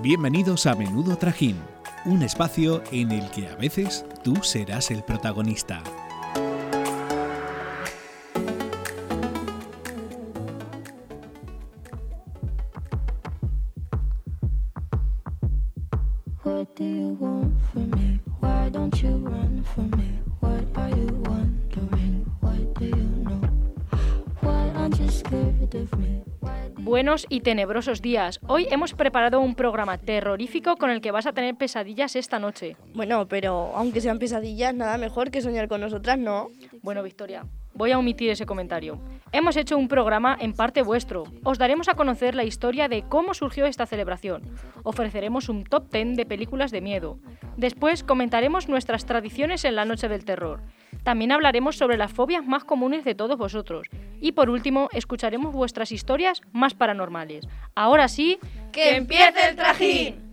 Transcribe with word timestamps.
Bienvenidos 0.00 0.66
a 0.66 0.76
Menudo 0.76 1.18
Trajín, 1.18 1.56
un 2.04 2.22
espacio 2.22 2.84
en 2.92 3.10
el 3.10 3.28
que 3.30 3.48
a 3.48 3.56
veces 3.56 4.06
tú 4.22 4.36
serás 4.42 4.92
el 4.92 5.02
protagonista. 5.02 5.82
Buenos 26.78 27.26
y 27.28 27.40
tenebrosos 27.40 28.00
días. 28.00 28.40
Hoy 28.46 28.66
hemos 28.70 28.94
preparado 28.94 29.40
un 29.40 29.54
programa 29.54 29.98
terrorífico 29.98 30.76
con 30.76 30.90
el 30.90 31.00
que 31.00 31.10
vas 31.10 31.26
a 31.26 31.32
tener 31.32 31.54
pesadillas 31.56 32.16
esta 32.16 32.38
noche. 32.38 32.76
Bueno, 32.94 33.26
pero 33.28 33.72
aunque 33.74 34.00
sean 34.00 34.18
pesadillas, 34.18 34.74
nada 34.74 34.96
mejor 34.96 35.30
que 35.30 35.42
soñar 35.42 35.68
con 35.68 35.80
nosotras, 35.80 36.18
¿no? 36.18 36.48
Bueno, 36.82 37.02
Victoria, 37.02 37.44
voy 37.74 37.92
a 37.92 37.98
omitir 37.98 38.30
ese 38.30 38.46
comentario. 38.46 39.00
Hemos 39.32 39.56
hecho 39.56 39.76
un 39.76 39.88
programa 39.88 40.36
en 40.40 40.54
parte 40.54 40.82
vuestro. 40.82 41.24
Os 41.44 41.58
daremos 41.58 41.88
a 41.88 41.94
conocer 41.94 42.34
la 42.34 42.44
historia 42.44 42.88
de 42.88 43.02
cómo 43.02 43.34
surgió 43.34 43.66
esta 43.66 43.86
celebración. 43.86 44.42
Ofreceremos 44.84 45.48
un 45.48 45.64
top 45.64 45.90
10 45.92 46.16
de 46.16 46.26
películas 46.26 46.70
de 46.70 46.80
miedo. 46.80 47.18
Después 47.56 48.02
comentaremos 48.02 48.68
nuestras 48.68 49.04
tradiciones 49.04 49.64
en 49.64 49.76
la 49.76 49.84
noche 49.84 50.08
del 50.08 50.24
terror. 50.24 50.60
También 51.02 51.32
hablaremos 51.32 51.76
sobre 51.76 51.96
las 51.96 52.12
fobias 52.12 52.44
más 52.44 52.64
comunes 52.64 53.04
de 53.04 53.14
todos 53.14 53.38
vosotros. 53.38 53.88
Y 54.20 54.32
por 54.32 54.50
último, 54.50 54.88
escucharemos 54.92 55.52
vuestras 55.52 55.92
historias 55.92 56.42
más 56.52 56.74
paranormales. 56.74 57.46
Ahora 57.74 58.08
sí, 58.08 58.38
¡Que 58.72 58.96
empiece 58.96 59.48
el 59.48 59.56
trajín! 59.56 60.28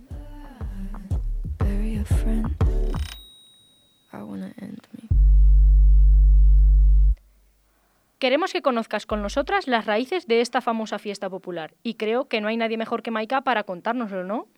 Queremos 8.18 8.52
que 8.52 8.62
conozcas 8.62 9.04
con 9.04 9.20
nosotras 9.20 9.68
las 9.68 9.84
raíces 9.84 10.26
de 10.26 10.40
esta 10.40 10.62
famosa 10.62 10.98
fiesta 10.98 11.28
popular 11.28 11.74
y 11.82 11.94
creo 11.94 12.28
que 12.28 12.40
no 12.40 12.48
hay 12.48 12.56
nadie 12.56 12.78
mejor 12.78 13.02
que 13.02 13.10
Maika 13.10 13.42
para 13.42 13.64
contárnoslo, 13.64 14.24
¿no? 14.24 14.48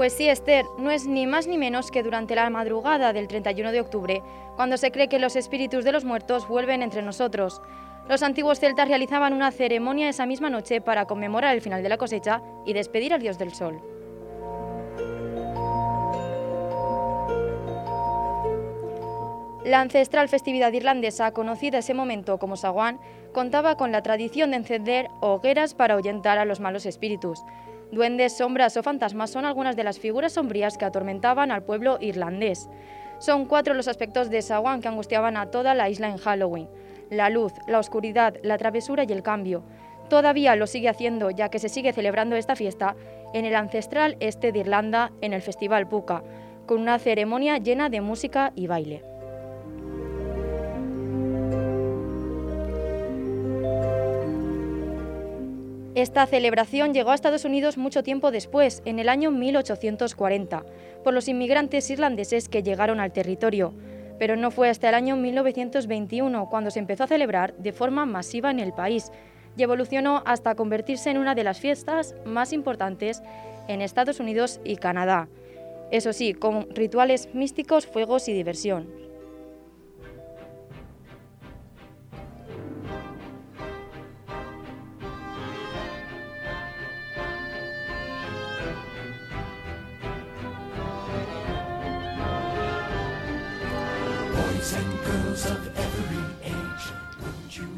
Pues 0.00 0.14
sí, 0.14 0.30
Esther, 0.30 0.64
no 0.78 0.90
es 0.90 1.06
ni 1.06 1.26
más 1.26 1.46
ni 1.46 1.58
menos 1.58 1.90
que 1.90 2.02
durante 2.02 2.34
la 2.34 2.48
madrugada 2.48 3.12
del 3.12 3.28
31 3.28 3.70
de 3.70 3.82
octubre, 3.82 4.22
cuando 4.56 4.78
se 4.78 4.90
cree 4.90 5.08
que 5.08 5.18
los 5.18 5.36
espíritus 5.36 5.84
de 5.84 5.92
los 5.92 6.06
muertos 6.06 6.48
vuelven 6.48 6.80
entre 6.80 7.02
nosotros. 7.02 7.60
Los 8.08 8.22
antiguos 8.22 8.60
celtas 8.60 8.88
realizaban 8.88 9.34
una 9.34 9.50
ceremonia 9.50 10.08
esa 10.08 10.24
misma 10.24 10.48
noche 10.48 10.80
para 10.80 11.04
conmemorar 11.04 11.54
el 11.54 11.60
final 11.60 11.82
de 11.82 11.90
la 11.90 11.98
cosecha 11.98 12.40
y 12.64 12.72
despedir 12.72 13.12
al 13.12 13.20
dios 13.20 13.36
del 13.36 13.52
sol. 13.52 13.78
La 19.66 19.82
ancestral 19.82 20.30
festividad 20.30 20.72
irlandesa, 20.72 21.32
conocida 21.32 21.80
ese 21.80 21.92
momento 21.92 22.38
como 22.38 22.56
Saguán, 22.56 23.00
contaba 23.34 23.76
con 23.76 23.92
la 23.92 24.02
tradición 24.02 24.52
de 24.52 24.56
encender 24.56 25.08
hogueras 25.20 25.74
para 25.74 25.92
ahuyentar 25.92 26.38
a 26.38 26.46
los 26.46 26.58
malos 26.58 26.86
espíritus. 26.86 27.44
Duendes, 27.92 28.36
sombras 28.36 28.76
o 28.76 28.84
fantasmas 28.84 29.30
son 29.30 29.44
algunas 29.44 29.74
de 29.74 29.82
las 29.82 29.98
figuras 29.98 30.34
sombrías 30.34 30.78
que 30.78 30.84
atormentaban 30.84 31.50
al 31.50 31.64
pueblo 31.64 31.98
irlandés. 32.00 32.68
Son 33.18 33.46
cuatro 33.46 33.74
los 33.74 33.88
aspectos 33.88 34.30
de 34.30 34.42
Saguán 34.42 34.80
que 34.80 34.88
angustiaban 34.88 35.36
a 35.36 35.50
toda 35.50 35.74
la 35.74 35.88
isla 35.88 36.08
en 36.08 36.16
Halloween. 36.16 36.68
La 37.10 37.30
luz, 37.30 37.52
la 37.66 37.80
oscuridad, 37.80 38.36
la 38.44 38.58
travesura 38.58 39.02
y 39.02 39.12
el 39.12 39.24
cambio. 39.24 39.64
Todavía 40.08 40.54
lo 40.54 40.68
sigue 40.68 40.88
haciendo 40.88 41.30
ya 41.30 41.48
que 41.48 41.58
se 41.58 41.68
sigue 41.68 41.92
celebrando 41.92 42.36
esta 42.36 42.54
fiesta 42.54 42.94
en 43.34 43.44
el 43.44 43.56
ancestral 43.56 44.16
este 44.20 44.52
de 44.52 44.60
Irlanda, 44.60 45.10
en 45.20 45.32
el 45.32 45.42
Festival 45.42 45.88
Puka, 45.88 46.22
con 46.66 46.80
una 46.80 46.98
ceremonia 47.00 47.58
llena 47.58 47.88
de 47.88 48.00
música 48.00 48.52
y 48.54 48.68
baile. 48.68 49.09
Esta 56.00 56.26
celebración 56.26 56.94
llegó 56.94 57.10
a 57.10 57.14
Estados 57.14 57.44
Unidos 57.44 57.76
mucho 57.76 58.02
tiempo 58.02 58.30
después, 58.30 58.80
en 58.86 58.98
el 58.98 59.10
año 59.10 59.30
1840, 59.30 60.64
por 61.04 61.12
los 61.12 61.28
inmigrantes 61.28 61.90
irlandeses 61.90 62.48
que 62.48 62.62
llegaron 62.62 63.00
al 63.00 63.12
territorio, 63.12 63.74
pero 64.18 64.34
no 64.34 64.50
fue 64.50 64.70
hasta 64.70 64.88
el 64.88 64.94
año 64.94 65.16
1921 65.16 66.48
cuando 66.48 66.70
se 66.70 66.78
empezó 66.78 67.04
a 67.04 67.06
celebrar 67.06 67.54
de 67.58 67.72
forma 67.72 68.06
masiva 68.06 68.50
en 68.50 68.60
el 68.60 68.72
país 68.72 69.12
y 69.58 69.62
evolucionó 69.62 70.22
hasta 70.24 70.54
convertirse 70.54 71.10
en 71.10 71.18
una 71.18 71.34
de 71.34 71.44
las 71.44 71.60
fiestas 71.60 72.14
más 72.24 72.54
importantes 72.54 73.22
en 73.68 73.82
Estados 73.82 74.20
Unidos 74.20 74.58
y 74.64 74.76
Canadá. 74.76 75.28
Eso 75.90 76.14
sí, 76.14 76.32
con 76.32 76.66
rituales 76.74 77.28
místicos, 77.34 77.86
fuegos 77.86 78.26
y 78.26 78.32
diversión. 78.32 78.88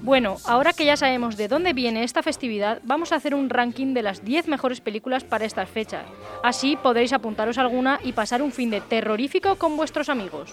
Bueno, 0.02 0.36
ahora 0.46 0.72
que 0.72 0.84
ya 0.84 0.96
sabemos 0.96 1.36
de 1.36 1.46
dónde 1.46 1.74
viene 1.74 2.02
esta 2.02 2.24
festividad, 2.24 2.80
vamos 2.82 3.12
a 3.12 3.16
hacer 3.16 3.36
un 3.36 3.48
ranking 3.48 3.94
de 3.94 4.02
las 4.02 4.24
10 4.24 4.48
mejores 4.48 4.80
películas 4.80 5.22
para 5.22 5.44
estas 5.44 5.70
fechas. 5.70 6.04
Así 6.42 6.76
podréis 6.76 7.12
apuntaros 7.12 7.56
alguna 7.56 8.00
y 8.02 8.12
pasar 8.12 8.42
un 8.42 8.50
fin 8.50 8.68
de 8.68 8.80
terrorífico 8.80 9.54
con 9.54 9.76
vuestros 9.76 10.08
amigos. 10.08 10.52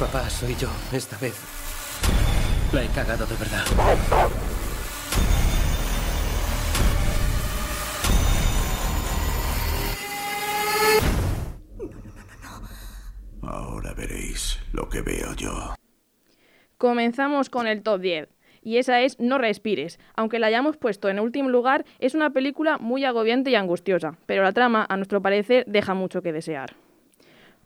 Papá, 0.00 0.28
soy 0.28 0.56
yo, 0.56 0.68
esta 0.92 1.16
vez. 1.18 1.36
La 2.72 2.82
he 2.82 2.88
cagado 2.88 3.24
de 3.24 3.36
verdad. 3.36 3.64
Lo 14.72 14.88
que 14.88 15.00
veo 15.02 15.34
yo. 15.36 15.74
Comenzamos 16.78 17.48
con 17.48 17.66
el 17.66 17.82
top 17.82 18.00
10. 18.00 18.28
Y 18.62 18.78
esa 18.78 19.00
es 19.00 19.18
No 19.20 19.38
respires. 19.38 19.98
Aunque 20.14 20.38
la 20.38 20.48
hayamos 20.48 20.76
puesto 20.76 21.08
en 21.08 21.20
último 21.20 21.48
lugar, 21.48 21.84
es 22.00 22.14
una 22.14 22.30
película 22.30 22.78
muy 22.78 23.04
agobiante 23.04 23.50
y 23.50 23.54
angustiosa, 23.54 24.18
pero 24.26 24.42
la 24.42 24.52
trama, 24.52 24.84
a 24.88 24.96
nuestro 24.96 25.22
parecer, 25.22 25.64
deja 25.66 25.94
mucho 25.94 26.20
que 26.20 26.32
desear. 26.32 26.74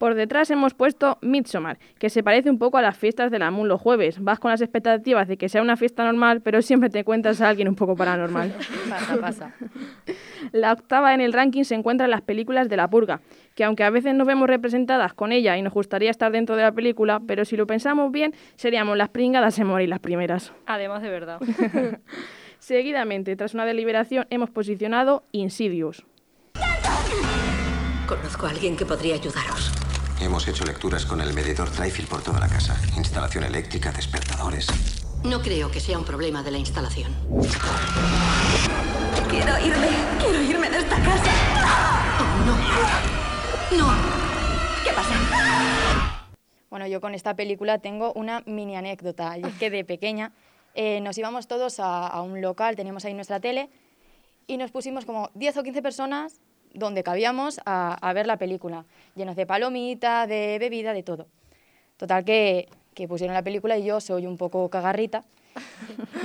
Por 0.00 0.14
detrás 0.14 0.50
hemos 0.50 0.72
puesto 0.72 1.18
Midsommar, 1.20 1.78
que 1.98 2.08
se 2.08 2.22
parece 2.22 2.48
un 2.48 2.58
poco 2.58 2.78
a 2.78 2.82
las 2.82 2.96
fiestas 2.96 3.30
de 3.30 3.38
la 3.38 3.50
Moon 3.50 3.68
los 3.68 3.78
jueves. 3.78 4.18
Vas 4.18 4.38
con 4.38 4.50
las 4.50 4.62
expectativas 4.62 5.28
de 5.28 5.36
que 5.36 5.50
sea 5.50 5.60
una 5.60 5.76
fiesta 5.76 6.04
normal, 6.04 6.40
pero 6.40 6.62
siempre 6.62 6.88
te 6.88 7.00
encuentras 7.00 7.42
a 7.42 7.50
alguien 7.50 7.68
un 7.68 7.76
poco 7.76 7.96
paranormal. 7.96 8.54
Pasa, 8.88 9.16
pasa. 9.20 9.54
La 10.52 10.72
octava 10.72 11.12
en 11.12 11.20
el 11.20 11.34
ranking 11.34 11.64
se 11.64 11.74
encuentra 11.74 12.06
en 12.06 12.12
las 12.12 12.22
películas 12.22 12.70
de 12.70 12.78
la 12.78 12.88
purga, 12.88 13.20
que 13.60 13.64
aunque 13.64 13.84
a 13.84 13.90
veces 13.90 14.14
nos 14.14 14.26
vemos 14.26 14.48
representadas 14.48 15.12
con 15.12 15.32
ella 15.32 15.54
y 15.58 15.60
nos 15.60 15.74
gustaría 15.74 16.10
estar 16.10 16.32
dentro 16.32 16.56
de 16.56 16.62
la 16.62 16.72
película, 16.72 17.20
pero 17.26 17.44
si 17.44 17.58
lo 17.58 17.66
pensamos 17.66 18.10
bien, 18.10 18.34
seríamos 18.56 18.96
las 18.96 19.10
pringadas 19.10 19.58
en 19.58 19.66
morir 19.66 19.90
las 19.90 19.98
primeras. 19.98 20.54
Además 20.64 21.02
de 21.02 21.10
verdad. 21.10 21.40
Seguidamente, 22.58 23.36
tras 23.36 23.52
una 23.52 23.66
deliberación, 23.66 24.26
hemos 24.30 24.48
posicionado 24.48 25.24
Insidious. 25.32 26.06
Conozco 28.06 28.46
a 28.46 28.48
alguien 28.48 28.78
que 28.78 28.86
podría 28.86 29.16
ayudaros. 29.16 29.70
Hemos 30.22 30.48
hecho 30.48 30.64
lecturas 30.64 31.04
con 31.04 31.20
el 31.20 31.34
medidor 31.34 31.68
Trifil 31.68 32.06
por 32.06 32.22
toda 32.22 32.40
la 32.40 32.48
casa. 32.48 32.80
Instalación 32.96 33.44
eléctrica, 33.44 33.92
despertadores. 33.92 34.68
No 35.22 35.42
creo 35.42 35.70
que 35.70 35.80
sea 35.80 35.98
un 35.98 36.06
problema 36.06 36.42
de 36.42 36.50
la 36.50 36.56
instalación. 36.56 37.12
Quiero 39.28 39.58
irme, 39.58 39.88
quiero 40.18 40.40
irme 40.40 40.70
de 40.70 40.78
esta 40.78 40.96
casa. 40.96 41.30
Oh, 42.20 42.46
no. 42.46 43.19
No. 43.76 43.86
¿Qué 44.84 44.92
pasa? 44.92 45.14
Bueno, 46.70 46.86
yo 46.86 47.00
con 47.00 47.14
esta 47.14 47.34
película 47.34 47.78
tengo 47.78 48.12
una 48.14 48.42
mini 48.46 48.76
anécdota. 48.76 49.38
Y 49.38 49.42
es 49.42 49.54
que 49.54 49.70
de 49.70 49.84
pequeña 49.84 50.32
eh, 50.74 51.00
nos 51.00 51.16
íbamos 51.18 51.46
todos 51.46 51.78
a, 51.78 52.20
un 52.22 52.40
local, 52.40 52.76
teníamos 52.76 53.04
ahí 53.04 53.14
nuestra 53.14 53.40
tele, 53.40 53.70
y 54.46 54.56
nos 54.56 54.70
pusimos 54.70 55.04
como 55.04 55.30
10 55.34 55.58
o 55.58 55.62
15 55.62 55.82
personas 55.82 56.40
donde 56.74 57.02
cabíamos 57.02 57.60
a, 57.64 58.12
ver 58.12 58.26
la 58.26 58.36
película, 58.36 58.84
llenos 59.14 59.36
de 59.36 59.46
palomitas, 59.46 60.28
de 60.28 60.58
bebida, 60.58 60.92
de 60.92 61.02
todo. 61.02 61.26
Total 61.96 62.24
que, 62.24 62.68
pusieron 63.08 63.34
la 63.34 63.42
película 63.42 63.78
y 63.78 63.84
yo 63.84 63.98
soy 63.98 64.26
un 64.26 64.36
poco 64.36 64.68
cagarrita 64.68 65.24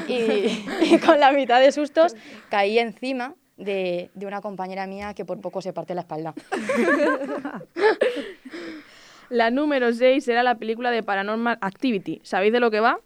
y 0.10 0.98
con 1.06 1.22
la 1.22 1.32
mitad 1.32 1.62
de 1.62 1.72
sustos 1.72 2.16
caí 2.50 2.80
encima 2.80 3.34
de, 3.58 4.10
de 4.14 4.26
una 4.26 4.42
compañera 4.42 4.86
mía 4.88 5.14
que 5.14 5.26
por 5.26 5.40
poco 5.42 5.62
se 5.62 5.74
parte 5.74 5.96
la 5.96 6.02
espalda. 6.02 6.34
La 9.30 9.50
número 9.50 9.92
6 9.92 10.24
será 10.24 10.44
la 10.44 10.56
película 10.56 10.92
de 10.92 11.02
Paranormal 11.02 11.58
Activity. 11.62 12.20
¿Sabéis 12.24 12.54
de 12.54 12.60
lo 12.60 12.70
que 12.70 12.80
va? 12.80 13.00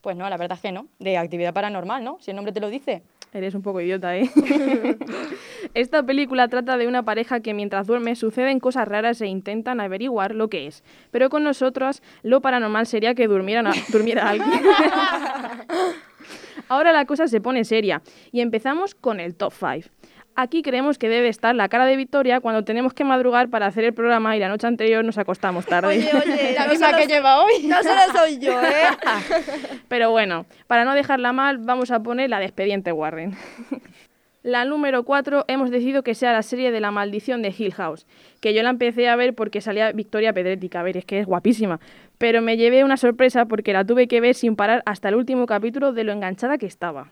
Pues 0.00 0.16
no, 0.16 0.28
la 0.30 0.36
verdad 0.38 0.56
es 0.56 0.62
que 0.62 0.72
no. 0.72 0.86
De 0.98 1.18
actividad 1.18 1.52
paranormal, 1.52 2.02
¿no? 2.02 2.16
Si 2.20 2.30
el 2.30 2.36
nombre 2.36 2.52
te 2.52 2.60
lo 2.60 2.70
dice. 2.70 3.02
Eres 3.34 3.54
un 3.54 3.60
poco 3.60 3.80
idiota, 3.82 4.16
¿eh? 4.16 4.30
Esta 5.74 6.02
película 6.04 6.48
trata 6.48 6.78
de 6.78 6.86
una 6.88 7.02
pareja 7.02 7.40
que 7.40 7.52
mientras 7.52 7.86
duerme 7.86 8.16
suceden 8.16 8.60
cosas 8.60 8.88
raras 8.88 9.20
e 9.20 9.26
intentan 9.26 9.78
averiguar 9.80 10.34
lo 10.34 10.48
que 10.48 10.66
es. 10.68 10.82
Pero 11.10 11.28
con 11.28 11.44
nosotros 11.44 12.02
lo 12.22 12.40
paranormal 12.40 12.86
sería 12.86 13.14
que 13.14 13.28
durmieran 13.28 13.66
a- 13.66 13.74
durmiera 13.92 14.30
alguien. 14.30 14.48
Ahora 16.68 16.92
la 16.92 17.04
cosa 17.04 17.28
se 17.28 17.40
pone 17.40 17.64
seria 17.64 18.02
y 18.32 18.40
empezamos 18.40 18.94
con 18.94 19.20
el 19.20 19.34
top 19.34 19.52
5. 19.52 19.88
Aquí 20.38 20.60
creemos 20.60 20.98
que 20.98 21.08
debe 21.08 21.28
estar 21.28 21.54
la 21.54 21.68
cara 21.70 21.86
de 21.86 21.96
Victoria 21.96 22.40
cuando 22.40 22.62
tenemos 22.62 22.92
que 22.92 23.04
madrugar 23.04 23.48
para 23.48 23.64
hacer 23.64 23.84
el 23.84 23.94
programa 23.94 24.36
y 24.36 24.38
la 24.38 24.48
noche 24.48 24.66
anterior 24.66 25.02
nos 25.02 25.16
acostamos 25.16 25.64
tarde. 25.64 25.88
Oye, 25.88 26.10
oye, 26.12 26.54
La 26.58 26.66
misma 26.66 26.94
que 26.94 27.06
lleva 27.06 27.42
hoy. 27.42 27.62
No 27.64 27.82
solo 27.82 28.00
soy 28.12 28.38
yo, 28.38 28.60
¿eh? 28.60 28.84
Pero 29.88 30.10
bueno, 30.10 30.44
para 30.66 30.84
no 30.84 30.92
dejarla 30.92 31.32
mal, 31.32 31.56
vamos 31.56 31.90
a 31.90 32.02
poner 32.02 32.28
la 32.28 32.38
de 32.38 32.44
Expediente 32.44 32.92
Warren. 32.92 33.34
La 34.46 34.64
número 34.64 35.02
4 35.02 35.46
hemos 35.48 35.72
decidido 35.72 36.04
que 36.04 36.14
sea 36.14 36.32
la 36.32 36.44
serie 36.44 36.70
de 36.70 36.78
la 36.78 36.92
maldición 36.92 37.42
de 37.42 37.52
Hill 37.58 37.74
House, 37.74 38.06
que 38.40 38.54
yo 38.54 38.62
la 38.62 38.70
empecé 38.70 39.08
a 39.08 39.16
ver 39.16 39.34
porque 39.34 39.60
salía 39.60 39.90
Victoria 39.90 40.32
Pedretti, 40.32 40.70
a 40.74 40.84
ver, 40.84 40.98
es 40.98 41.04
que 41.04 41.18
es 41.18 41.26
guapísima, 41.26 41.80
pero 42.16 42.40
me 42.42 42.56
llevé 42.56 42.84
una 42.84 42.96
sorpresa 42.96 43.46
porque 43.46 43.72
la 43.72 43.84
tuve 43.84 44.06
que 44.06 44.20
ver 44.20 44.36
sin 44.36 44.54
parar 44.54 44.84
hasta 44.86 45.08
el 45.08 45.16
último 45.16 45.46
capítulo 45.46 45.92
de 45.92 46.04
lo 46.04 46.12
enganchada 46.12 46.58
que 46.58 46.66
estaba. 46.66 47.10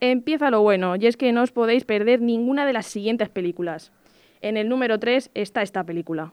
Empieza 0.00 0.50
lo 0.50 0.62
bueno, 0.62 0.96
y 0.96 1.06
es 1.06 1.16
que 1.16 1.30
no 1.30 1.44
os 1.44 1.52
podéis 1.52 1.84
perder 1.84 2.20
ninguna 2.20 2.66
de 2.66 2.72
las 2.72 2.86
siguientes 2.86 3.28
películas. 3.28 3.92
En 4.42 4.56
el 4.56 4.68
número 4.68 4.98
3 4.98 5.30
está 5.34 5.62
esta 5.62 5.84
película. 5.84 6.32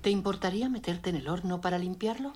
¿Te 0.00 0.08
importaría 0.08 0.70
meterte 0.70 1.10
en 1.10 1.16
el 1.16 1.28
horno 1.28 1.60
para 1.60 1.76
limpiarlo? 1.76 2.32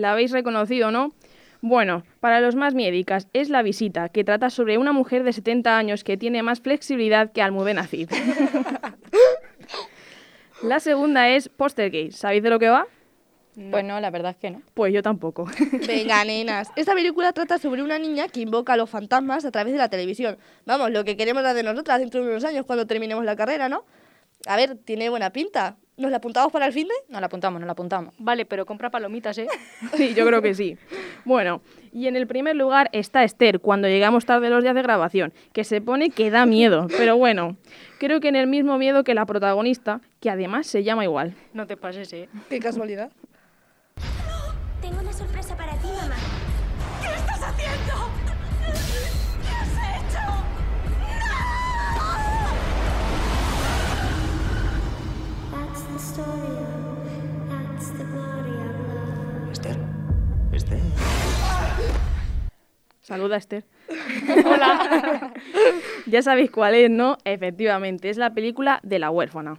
¿La 0.00 0.12
habéis 0.12 0.30
reconocido, 0.30 0.90
no? 0.90 1.12
Bueno, 1.60 2.04
para 2.20 2.40
los 2.40 2.56
más 2.56 2.72
miédicas, 2.72 3.28
es 3.34 3.50
La 3.50 3.60
visita, 3.60 4.08
que 4.08 4.24
trata 4.24 4.48
sobre 4.48 4.78
una 4.78 4.92
mujer 4.92 5.24
de 5.24 5.34
70 5.34 5.76
años 5.76 6.04
que 6.04 6.16
tiene 6.16 6.42
más 6.42 6.60
flexibilidad 6.60 7.32
que 7.32 7.42
Almudena 7.42 7.86
Cid. 7.86 8.08
La 10.62 10.80
segunda 10.80 11.28
es 11.28 11.50
Postergate. 11.50 12.12
¿Sabéis 12.12 12.42
de 12.42 12.48
lo 12.48 12.58
que 12.58 12.70
va? 12.70 12.86
Pues 13.70 13.84
no, 13.84 14.00
la 14.00 14.10
verdad 14.10 14.30
es 14.30 14.38
que 14.38 14.50
no. 14.50 14.62
Pues 14.72 14.94
yo 14.94 15.02
tampoco. 15.02 15.46
Venga, 15.86 16.24
nenas. 16.24 16.70
Esta 16.76 16.94
película 16.94 17.34
trata 17.34 17.58
sobre 17.58 17.82
una 17.82 17.98
niña 17.98 18.28
que 18.28 18.40
invoca 18.40 18.72
a 18.72 18.78
los 18.78 18.88
fantasmas 18.88 19.44
a 19.44 19.50
través 19.50 19.74
de 19.74 19.78
la 19.78 19.90
televisión. 19.90 20.38
Vamos, 20.64 20.92
lo 20.92 21.04
que 21.04 21.14
queremos 21.16 21.44
hacer 21.44 21.64
nosotras 21.64 21.98
dentro 21.98 22.24
de 22.24 22.30
unos 22.30 22.44
años 22.44 22.64
cuando 22.64 22.86
terminemos 22.86 23.24
la 23.24 23.36
carrera, 23.36 23.68
¿no? 23.68 23.84
A 24.46 24.56
ver, 24.56 24.76
tiene 24.76 25.10
buena 25.10 25.30
pinta. 25.30 25.76
¿Nos 26.00 26.10
la 26.10 26.16
apuntamos 26.16 26.50
para 26.50 26.66
el 26.66 26.72
fin 26.72 26.88
de? 26.88 26.94
No 27.12 27.20
la 27.20 27.26
apuntamos, 27.26 27.60
no 27.60 27.66
la 27.66 27.72
apuntamos. 27.72 28.14
Vale, 28.16 28.46
pero 28.46 28.64
compra 28.64 28.88
palomitas, 28.88 29.36
¿eh? 29.36 29.46
Sí, 29.98 30.14
yo 30.14 30.24
creo 30.24 30.40
que 30.40 30.54
sí. 30.54 30.78
Bueno, 31.26 31.60
y 31.92 32.06
en 32.06 32.16
el 32.16 32.26
primer 32.26 32.56
lugar 32.56 32.88
está 32.92 33.22
Esther, 33.22 33.60
cuando 33.60 33.86
llegamos 33.86 34.24
tarde 34.24 34.48
los 34.48 34.62
días 34.62 34.74
de 34.74 34.80
grabación, 34.80 35.34
que 35.52 35.62
se 35.62 35.82
pone 35.82 36.08
que 36.08 36.30
da 36.30 36.46
miedo. 36.46 36.86
Pero 36.96 37.18
bueno, 37.18 37.58
creo 37.98 38.18
que 38.20 38.28
en 38.28 38.36
el 38.36 38.46
mismo 38.46 38.78
miedo 38.78 39.04
que 39.04 39.12
la 39.12 39.26
protagonista, 39.26 40.00
que 40.20 40.30
además 40.30 40.66
se 40.66 40.84
llama 40.84 41.04
igual. 41.04 41.34
No 41.52 41.66
te 41.66 41.76
pases, 41.76 42.10
¿eh? 42.14 42.30
Qué 42.48 42.60
casualidad. 42.60 43.12
Esther. 59.50 59.76
Esther. 60.52 60.78
Saluda, 63.02 63.36
Esther. 63.36 63.64
Hola. 64.46 65.32
ya 66.06 66.22
sabéis 66.22 66.50
cuál 66.50 66.74
es, 66.74 66.90
¿no? 66.90 67.18
Efectivamente, 67.24 68.10
es 68.10 68.16
la 68.16 68.32
película 68.32 68.80
de 68.82 68.98
la 68.98 69.10
huérfana. 69.10 69.58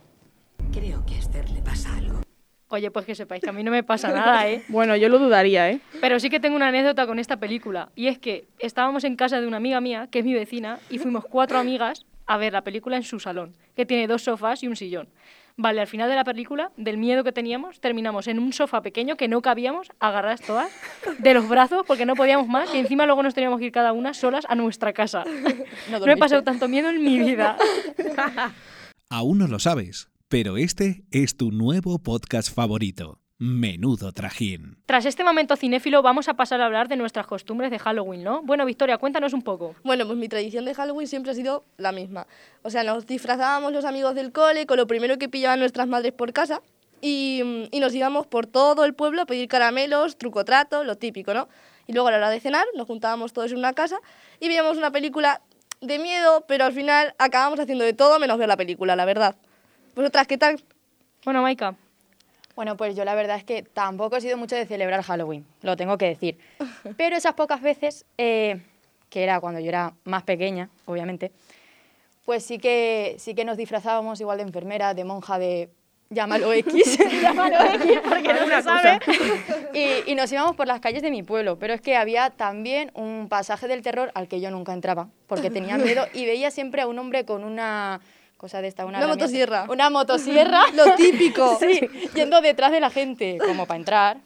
Creo 0.71 1.05
que 1.05 1.15
a 1.15 1.19
Esther 1.19 1.49
le 1.49 1.61
pasa 1.61 1.95
algo. 1.95 2.21
Oye, 2.69 2.89
pues 2.91 3.05
que 3.05 3.15
sepáis 3.15 3.43
que 3.43 3.49
a 3.49 3.53
mí 3.53 3.63
no 3.63 3.71
me 3.71 3.83
pasa 3.83 4.13
nada, 4.13 4.47
¿eh? 4.47 4.63
Bueno, 4.69 4.95
yo 4.95 5.09
lo 5.09 5.19
dudaría, 5.19 5.69
¿eh? 5.69 5.81
Pero 5.99 6.19
sí 6.21 6.29
que 6.29 6.39
tengo 6.39 6.55
una 6.55 6.69
anécdota 6.69 7.05
con 7.05 7.19
esta 7.19 7.37
película. 7.37 7.89
Y 7.95 8.07
es 8.07 8.17
que 8.17 8.47
estábamos 8.59 9.03
en 9.03 9.17
casa 9.17 9.41
de 9.41 9.47
una 9.47 9.57
amiga 9.57 9.81
mía, 9.81 10.07
que 10.09 10.19
es 10.19 10.25
mi 10.25 10.33
vecina, 10.33 10.79
y 10.89 10.97
fuimos 10.97 11.25
cuatro 11.25 11.59
amigas 11.59 12.05
a 12.27 12.37
ver 12.37 12.53
la 12.53 12.63
película 12.63 12.95
en 12.95 13.03
su 13.03 13.19
salón, 13.19 13.53
que 13.75 13.85
tiene 13.85 14.07
dos 14.07 14.23
sofás 14.23 14.63
y 14.63 14.67
un 14.67 14.77
sillón. 14.77 15.09
Vale, 15.57 15.81
al 15.81 15.87
final 15.87 16.09
de 16.09 16.15
la 16.15 16.23
película, 16.23 16.71
del 16.77 16.97
miedo 16.97 17.23
que 17.23 17.31
teníamos, 17.31 17.79
terminamos 17.79 18.27
en 18.27 18.39
un 18.39 18.53
sofá 18.53 18.81
pequeño 18.81 19.17
que 19.17 19.27
no 19.27 19.41
cabíamos, 19.41 19.89
agarradas 19.99 20.41
todas, 20.41 20.71
de 21.19 21.33
los 21.33 21.47
brazos, 21.47 21.83
porque 21.85 22.05
no 22.05 22.15
podíamos 22.15 22.47
más, 22.47 22.73
y 22.73 22.77
encima 22.79 23.05
luego 23.05 23.23
nos 23.23 23.33
teníamos 23.33 23.59
que 23.59 23.65
ir 23.65 23.71
cada 23.71 23.93
una 23.93 24.13
solas 24.13 24.45
a 24.47 24.55
nuestra 24.55 24.93
casa. 24.93 25.23
No, 25.25 25.97
he 25.97 25.99
dormiste. 25.99 26.19
pasado 26.19 26.43
tanto 26.43 26.67
miedo 26.67 26.89
en 26.89 27.03
mi 27.03 27.19
vida. 27.19 27.57
Aún 29.09 29.39
no 29.39 29.47
lo 29.47 29.59
sabes, 29.59 30.09
pero 30.29 30.57
este 30.57 31.03
es 31.11 31.35
tu 31.35 31.51
nuevo 31.51 31.99
podcast 31.99 32.53
favorito. 32.53 33.19
Menudo 33.43 34.11
trajín. 34.11 34.77
Tras 34.85 35.03
este 35.07 35.23
momento 35.23 35.55
cinéfilo, 35.55 36.03
vamos 36.03 36.29
a 36.29 36.35
pasar 36.35 36.61
a 36.61 36.67
hablar 36.67 36.87
de 36.87 36.95
nuestras 36.95 37.25
costumbres 37.25 37.71
de 37.71 37.79
Halloween, 37.79 38.23
¿no? 38.23 38.43
Bueno, 38.43 38.67
Victoria, 38.67 38.99
cuéntanos 38.99 39.33
un 39.33 39.41
poco. 39.41 39.73
Bueno, 39.83 40.05
pues 40.05 40.15
mi 40.15 40.29
tradición 40.29 40.63
de 40.63 40.75
Halloween 40.75 41.07
siempre 41.07 41.31
ha 41.31 41.33
sido 41.33 41.65
la 41.77 41.91
misma. 41.91 42.27
O 42.61 42.69
sea, 42.69 42.83
nos 42.83 43.07
disfrazábamos 43.07 43.73
los 43.73 43.83
amigos 43.83 44.13
del 44.13 44.31
cole 44.31 44.67
con 44.67 44.77
lo 44.77 44.85
primero 44.85 45.17
que 45.17 45.27
pillaban 45.27 45.57
nuestras 45.57 45.87
madres 45.87 46.11
por 46.13 46.31
casa 46.33 46.61
y, 47.01 47.67
y 47.71 47.79
nos 47.79 47.95
íbamos 47.95 48.27
por 48.27 48.45
todo 48.45 48.85
el 48.85 48.93
pueblo 48.93 49.23
a 49.23 49.25
pedir 49.25 49.47
caramelos, 49.47 50.19
truco-trato, 50.19 50.83
lo 50.83 50.97
típico, 50.97 51.33
¿no? 51.33 51.49
Y 51.87 51.93
luego 51.93 52.09
a 52.09 52.11
la 52.11 52.17
hora 52.17 52.29
de 52.29 52.39
cenar 52.39 52.67
nos 52.75 52.85
juntábamos 52.85 53.33
todos 53.33 53.51
en 53.51 53.57
una 53.57 53.73
casa 53.73 53.97
y 54.39 54.49
veíamos 54.49 54.77
una 54.77 54.91
película 54.91 55.41
de 55.81 55.97
miedo, 55.97 56.45
pero 56.47 56.65
al 56.65 56.73
final 56.73 57.15
acabamos 57.17 57.59
haciendo 57.59 57.85
de 57.85 57.93
todo 57.93 58.19
menos 58.19 58.37
ver 58.37 58.49
la 58.49 58.55
película, 58.55 58.95
la 58.95 59.05
verdad. 59.05 59.35
¿Vosotras 59.95 60.27
qué 60.27 60.37
tal? 60.37 60.61
Bueno, 61.25 61.41
Maika. 61.41 61.75
Bueno, 62.55 62.77
pues 62.77 62.95
yo 62.95 63.05
la 63.05 63.15
verdad 63.15 63.37
es 63.37 63.43
que 63.43 63.63
tampoco 63.63 64.17
he 64.17 64.21
sido 64.21 64.37
mucho 64.37 64.55
de 64.55 64.65
celebrar 64.65 65.01
Halloween, 65.03 65.45
lo 65.61 65.75
tengo 65.75 65.97
que 65.97 66.07
decir. 66.07 66.37
Pero 66.97 67.15
esas 67.15 67.33
pocas 67.33 67.61
veces, 67.61 68.05
eh, 68.17 68.61
que 69.09 69.23
era 69.23 69.39
cuando 69.39 69.59
yo 69.59 69.69
era 69.69 69.93
más 70.03 70.23
pequeña, 70.23 70.69
obviamente, 70.85 71.31
pues 72.25 72.45
sí 72.45 72.59
que, 72.59 73.15
sí 73.17 73.33
que 73.33 73.45
nos 73.45 73.57
disfrazábamos 73.57 74.19
igual 74.21 74.37
de 74.37 74.43
enfermera, 74.43 74.93
de 74.93 75.03
monja, 75.03 75.39
de 75.39 75.69
llámalo 76.09 76.53
X, 76.53 76.97
llámalo 77.21 77.57
X 77.75 77.99
porque 78.07 78.33
no 78.33 78.45
se 78.45 78.61
sabe. 78.61 78.99
Y, 79.73 80.11
y 80.11 80.15
nos 80.15 80.31
íbamos 80.31 80.55
por 80.55 80.67
las 80.67 80.81
calles 80.81 81.01
de 81.01 81.09
mi 81.09 81.23
pueblo, 81.23 81.57
pero 81.57 81.73
es 81.73 81.81
que 81.81 81.95
había 81.95 82.29
también 82.29 82.91
un 82.93 83.27
pasaje 83.29 83.67
del 83.67 83.81
terror 83.81 84.11
al 84.13 84.27
que 84.27 84.39
yo 84.39 84.51
nunca 84.51 84.73
entraba, 84.73 85.09
porque 85.27 85.49
tenía 85.49 85.77
miedo 85.77 86.05
y 86.13 86.25
veía 86.25 86.51
siempre 86.51 86.81
a 86.81 86.87
un 86.87 86.99
hombre 86.99 87.25
con 87.25 87.43
una 87.43 88.01
cosa 88.41 88.59
de 88.59 88.69
esta, 88.69 88.87
una, 88.87 88.97
Una 88.97 89.07
motosierra. 89.07 89.65
Una 89.69 89.89
motosierra. 89.91 90.63
Lo 90.75 90.95
típico. 90.95 91.55
Sí, 91.59 91.79
yendo 92.15 92.41
detrás 92.41 92.71
de 92.71 92.79
la 92.79 92.89
gente, 92.89 93.37
como 93.37 93.67
para 93.67 93.77
entrar. 93.77 94.17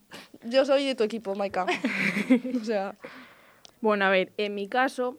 Yo 0.45 0.63
soy 0.63 0.86
de 0.86 0.95
tu 0.95 1.03
equipo, 1.03 1.36
Maika. 1.36 1.65
o 2.62 2.63
sea, 2.63 2.95
Bueno, 3.81 4.05
a 4.05 4.10
ver, 4.10 4.31
en 4.38 4.55
mi 4.55 4.69
caso, 4.69 5.17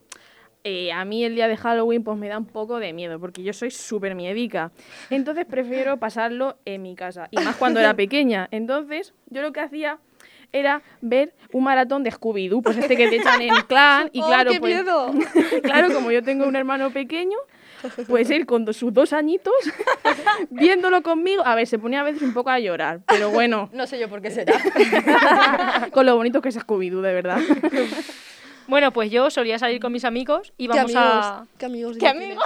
eh, 0.63 0.91
a 0.91 1.05
mí 1.05 1.23
el 1.23 1.35
día 1.35 1.47
de 1.47 1.57
Halloween 1.57 2.03
pues 2.03 2.17
me 2.17 2.27
da 2.27 2.39
un 2.39 2.47
poco 2.47 2.79
de 2.79 2.91
miedo, 2.91 3.19
porque 3.19 3.43
yo 3.43 3.53
soy 3.53 3.69
súper 3.69 4.15
miedica. 4.15 4.71
Entonces 5.11 5.45
prefiero 5.45 5.97
pasarlo 5.97 6.57
en 6.65 6.81
mi 6.81 6.95
casa, 6.95 7.27
y 7.29 7.37
más 7.37 7.55
cuando 7.55 7.79
era 7.79 7.93
pequeña. 7.93 8.47
Entonces, 8.49 9.13
yo 9.27 9.43
lo 9.43 9.53
que 9.53 9.59
hacía 9.59 9.99
era 10.51 10.81
ver 11.01 11.35
un 11.51 11.65
maratón 11.65 12.03
de 12.03 12.11
Scooby-Doo, 12.11 12.63
pues 12.63 12.77
este 12.77 12.97
que 12.97 13.09
te 13.09 13.17
echan 13.17 13.41
en 13.43 13.53
clan, 13.67 14.09
y 14.11 14.21
¡Oh, 14.21 14.25
claro, 14.27 14.51
qué 14.51 14.59
pues, 14.59 14.73
miedo! 14.73 15.11
claro, 15.61 15.93
como 15.93 16.11
yo 16.11 16.23
tengo 16.23 16.47
un 16.47 16.55
hermano 16.55 16.89
pequeño, 16.89 17.37
pues 18.07 18.29
él 18.29 18.45
con 18.45 18.71
sus 18.73 18.93
dos 18.93 19.13
añitos, 19.13 19.53
viéndolo 20.49 21.01
conmigo, 21.03 21.45
a 21.45 21.55
ver, 21.55 21.67
se 21.67 21.79
ponía 21.79 22.01
a 22.01 22.03
veces 22.03 22.21
un 22.21 22.33
poco 22.33 22.49
a 22.49 22.59
llorar, 22.59 23.01
pero 23.07 23.29
bueno, 23.29 23.69
No 23.73 23.87
sé 23.87 23.99
yo 23.99 24.09
por 24.09 24.21
qué 24.21 24.31
será. 24.31 24.53
con 25.91 26.05
lo 26.05 26.15
bonito 26.15 26.41
que 26.41 26.49
es 26.49 26.57
Scooby-Doo, 26.57 27.01
de 27.01 27.13
verdad. 27.13 27.39
Bueno, 28.67 28.91
pues 28.91 29.09
yo 29.09 29.29
solía 29.29 29.57
salir 29.57 29.79
con 29.79 29.93
mis 29.93 30.03
amigos 30.03 30.53
y 30.57 30.67
¿Qué 30.67 30.77
vamos 30.77 30.95
amigos? 30.95 31.25
a... 31.25 31.45
¿Qué 31.57 31.65
amigos? 31.65 31.97
¿Qué 31.97 32.07
amigos? 32.07 32.43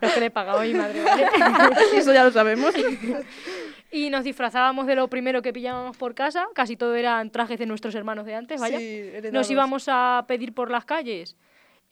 Los 0.00 0.12
que 0.12 0.20
le 0.20 0.30
pagaba 0.30 0.62
mi 0.62 0.72
madre, 0.72 1.02
¿vale? 1.02 1.28
Eso 1.94 2.14
ya 2.14 2.24
lo 2.24 2.30
sabemos. 2.32 2.74
Y 3.90 4.08
nos 4.08 4.24
disfrazábamos 4.24 4.86
de 4.86 4.96
lo 4.96 5.08
primero 5.08 5.42
que 5.42 5.52
pillábamos 5.52 5.96
por 5.96 6.14
casa, 6.14 6.46
casi 6.54 6.76
todo 6.76 6.94
eran 6.94 7.30
trajes 7.30 7.58
de 7.58 7.66
nuestros 7.66 7.94
hermanos 7.94 8.24
de 8.24 8.34
antes, 8.34 8.58
vaya. 8.60 8.78
Sí, 8.78 9.12
nos 9.30 9.50
íbamos 9.50 9.84
a 9.88 10.24
pedir 10.26 10.54
por 10.54 10.70
las 10.70 10.84
calles 10.86 11.36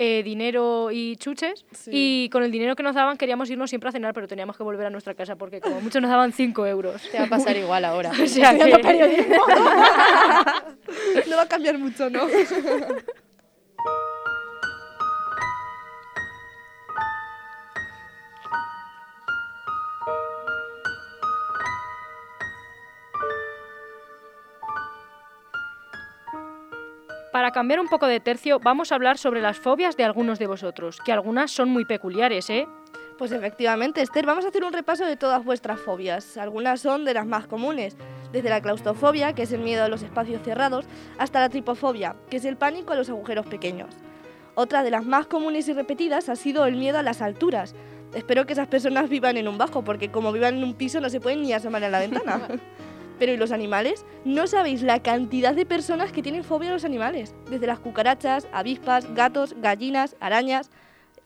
eh, 0.04 0.23
dinero 0.25 0.90
y 0.90 1.14
chuches 1.16 1.64
Sí. 1.71 1.90
y 1.92 2.28
con 2.30 2.42
el 2.42 2.50
dinero 2.50 2.75
que 2.75 2.82
nos 2.82 2.97
daban 2.97 3.16
queríamos 3.16 3.49
irnos 3.50 3.71
siempre 3.71 3.88
a 3.88 3.92
cenar, 3.92 4.12
pero 4.14 4.26
teníamos 4.26 4.56
que 4.56 4.64
volver 4.64 4.87
a 4.87 4.90
nuestra 4.90 5.14
casa 5.14 5.37
porque 5.37 5.61
como 5.61 5.80
mucho 5.80 6.00
nos 6.00 6.11
daban 6.11 6.32
5 6.32 6.66
euros. 6.66 7.02
Te 7.12 7.18
va 7.18 7.26
a 7.26 7.28
pasar 7.28 7.56
igual 7.56 7.85
ahora. 7.85 8.11
O 8.23 8.26
sea 8.26 8.52
que... 8.59 9.37
No 11.30 11.37
va 11.37 11.42
a 11.42 11.49
cambiar 11.49 11.78
mucho, 11.78 12.11
¿no? 12.11 12.26
cambiar 27.52 27.80
un 27.80 27.88
poco 27.88 28.06
de 28.06 28.21
tercio, 28.21 28.59
vamos 28.59 28.90
a 28.90 28.97
hablar 28.97 29.18
sobre 29.18 29.40
las 29.40 29.59
fobias 29.59 29.97
de 29.97 30.04
algunos 30.04 30.38
de 30.38 30.47
vosotros, 30.47 30.99
que 31.04 31.12
algunas 31.12 31.50
son 31.50 31.68
muy 31.68 31.85
peculiares, 31.85 32.50
¿eh? 32.50 32.66
Pues 33.18 33.30
efectivamente, 33.30 34.02
Esther, 34.02 34.26
vamos 34.26 34.44
a 34.44 34.49
hacer 34.49 34.64
un 34.64 34.73
repaso 34.73 35.04
de 35.04 35.16
todas 35.16 35.44
vuestras 35.44 35.78
fobias. 35.78 36.37
Algunas 36.37 36.80
son 36.80 37.04
de 37.04 37.14
las 37.14 37.26
más 37.26 37.47
comunes, 37.47 37.97
desde 38.32 38.49
la 38.49 38.61
claustrofobia, 38.61 39.35
que 39.35 39.42
es 39.42 39.52
el 39.52 39.61
miedo 39.61 39.85
a 39.85 39.88
los 39.88 40.02
espacios 40.02 40.42
cerrados, 40.42 40.87
hasta 41.18 41.38
la 41.38 41.49
tripofobia, 41.49 42.16
que 42.30 42.38
es 42.38 42.44
el 42.44 42.56
pánico 42.56 42.92
a 42.92 42.97
los 42.97 43.11
agujeros 43.11 43.47
pequeños. 43.47 43.94
Otra 44.54 44.82
de 44.82 44.90
las 44.90 45.04
más 45.04 45.26
comunes 45.26 45.68
y 45.68 45.73
repetidas 45.73 46.28
ha 46.28 46.37
sido 46.37 46.66
el 46.66 46.76
miedo 46.76 46.99
a 46.99 47.02
las 47.02 47.23
alturas. 47.23 47.75
Espero 48.12 48.44
que 48.44 48.54
esas 48.54 48.68
personas 48.68 49.09
vivan 49.09 49.37
en 49.37 49.49
un 49.49 49.56
bajo, 49.56 49.85
porque 49.85 50.11
como 50.11 50.32
vivan 50.32 50.56
en 50.56 50.64
un 50.64 50.75
piso 50.75 51.00
no 51.00 51.09
se 51.09 51.21
pueden 51.21 51.42
ni 51.42 51.52
asomar 51.52 51.85
a 51.85 51.88
la 51.88 52.00
ventana. 52.00 52.40
Pero 53.19 53.33
¿y 53.33 53.37
los 53.37 53.52
animales? 53.52 54.04
No 54.25 54.47
sabéis 54.47 54.83
la 54.83 55.00
cantidad 55.00 55.54
de 55.54 55.66
personas 55.66 56.12
que 56.12 56.23
tienen 56.23 56.45
fobia 56.45 56.71
a 56.71 56.73
los 56.73 56.85
animales. 56.85 57.35
Desde 57.50 57.66
las 57.66 57.78
cucarachas, 57.78 58.49
avispas, 58.52 59.12
gatos, 59.14 59.54
gallinas, 59.61 60.16
arañas. 60.21 60.71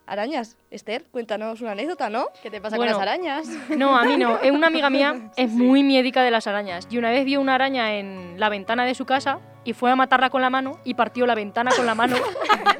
Arañas, 0.07 0.57
Esther, 0.71 1.05
cuéntanos 1.11 1.61
una 1.63 1.73
anécdota, 1.73 2.09
¿no? 2.09 2.27
¿Qué 2.41 2.49
te 2.49 2.61
pasa 2.61 2.77
Bueno, 2.77 2.93
con 2.93 3.01
las 3.05 3.09
arañas? 3.09 3.49
No, 3.77 3.97
a 3.97 4.05
mí 4.05 4.17
no. 4.17 4.39
Una 4.53 4.69
amiga 4.69 4.89
mía 4.89 5.31
es 5.37 5.51
muy 5.51 5.83
miedica 5.83 6.23
de 6.23 6.31
las 6.31 6.47
arañas 6.47 6.87
y 6.91 6.99
una 6.99 7.11
vez 7.11 7.25
vio 7.25 7.41
una 7.41 7.57
araña 7.57 7.97
en 7.97 8.39
la 8.39 8.49
ventana 8.49 8.85
de 8.85 8.95
su 8.95 9.05
casa 9.05 9.41
y 9.67 9.73
fue 9.73 9.91
a 9.91 9.97
matarla 9.97 10.31
con 10.31 10.41
la 10.41 10.49
mano 10.49 10.79
y 10.85 10.95
partió 10.95 11.27
la 11.27 11.35
ventana 11.35 11.73
con 11.77 11.85
la 11.85 11.95
mano. 11.95 12.17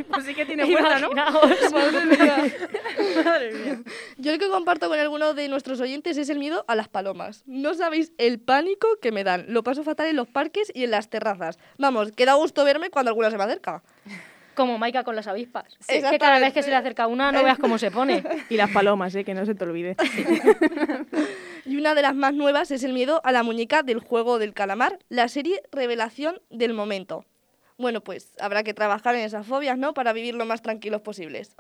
Pues 0.09 0.25
sí 0.25 0.35
que 0.35 0.47
tiene 0.47 0.65
fuerza, 0.71 0.99
¿no? 0.99 1.11
Madre 1.73 2.07
mía. 2.07 2.37
Madre 3.23 3.53
mía. 3.53 3.79
Yo 4.17 4.33
el 4.33 4.39
que 4.39 4.49
comparto 4.49 4.89
con 4.89 4.99
alguno 4.99 5.35
de 5.35 5.49
nuestros 5.49 5.79
oyentes 5.81 6.17
es 6.17 6.31
el 6.31 6.39
miedo 6.39 6.65
a 6.69 6.75
las 6.75 6.89
palomas. 6.89 7.43
No 7.47 7.75
sabéis 7.75 8.13
el 8.17 8.41
pánico 8.41 8.89
que 9.03 9.13
me 9.13 9.25
dan. 9.25 9.45
Lo 9.49 9.63
paso 9.63 9.83
fatal 9.85 10.07
en 10.07 10.17
los 10.17 10.27
parques 10.27 10.73
y 10.75 10.85
en 10.85 10.91
las 10.93 11.11
terrazas. 11.11 11.59
Vamos, 11.77 12.13
que 12.13 12.25
da 12.25 12.33
gusto 12.33 12.65
verme 12.65 12.89
cuando 12.89 13.11
alguna 13.11 13.31
se 13.31 13.37
me 13.37 13.45
acerca. 13.45 13.83
Como 14.55 14.79
Maika 14.79 15.05
con 15.05 15.17
las 15.17 15.27
avispas. 15.27 15.77
Sí, 15.81 15.97
Es 15.97 16.05
que 16.05 16.19
cada 16.19 16.39
vez 16.39 16.55
que 16.55 16.63
se 16.63 16.71
le 16.71 16.77
acerca 16.77 17.07
una 17.07 17.31
no 17.31 17.43
veas 17.45 17.59
cómo 17.59 17.77
se 17.77 17.91
pone. 17.91 18.23
Y 18.49 18.57
las 18.57 18.71
palomas, 18.71 19.15
¿eh? 19.17 19.25
que 19.25 19.35
no 19.35 19.45
se 19.45 19.55
te 19.55 19.65
olvide. 19.65 19.97
Y 21.67 21.77
una 21.77 21.97
de 21.97 22.03
las 22.03 22.15
más 22.15 22.33
nuevas 22.33 22.71
es 22.71 22.85
el 22.85 22.93
miedo 22.93 23.21
a 23.25 23.33
la 23.33 23.43
muñeca 23.43 23.83
del 23.83 23.99
juego 23.99 24.39
del 24.39 24.55
calamar, 24.55 25.01
la 25.09 25.27
serie 25.27 25.63
Revelación 25.73 26.41
del 26.49 26.75
Momento. 26.75 27.25
Bueno, 27.77 28.03
pues 28.03 28.35
habrá 28.39 28.63
que 28.63 28.73
trabajar 28.73 29.17
en 29.17 29.23
esas 29.23 29.47
fobias, 29.47 29.77
¿no? 29.77 29.93
Para 29.93 30.13
vivir 30.13 30.37
lo 30.37 30.47
más 30.47 30.63
tranquilos 30.63 31.01
posibles. 31.01 31.57